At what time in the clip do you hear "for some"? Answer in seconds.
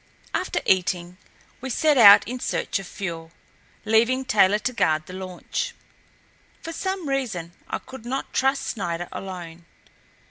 6.59-7.07